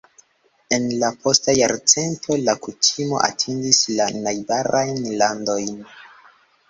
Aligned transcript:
En 0.77 0.85
la 1.01 1.09
posta 1.25 1.53
jarcento, 1.57 2.37
la 2.49 2.55
kutimo 2.65 3.21
atingis 3.29 3.83
la 4.01 4.09
najbarajn 4.27 4.99
landojn. 5.23 5.71